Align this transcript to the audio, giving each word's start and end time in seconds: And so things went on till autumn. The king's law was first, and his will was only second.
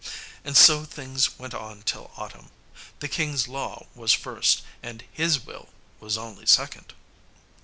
And 0.43 0.57
so 0.57 0.83
things 0.83 1.37
went 1.37 1.53
on 1.53 1.83
till 1.83 2.09
autumn. 2.17 2.49
The 3.01 3.07
king's 3.07 3.47
law 3.47 3.85
was 3.93 4.13
first, 4.13 4.63
and 4.81 5.03
his 5.13 5.45
will 5.45 5.69
was 5.99 6.17
only 6.17 6.47
second. 6.47 6.95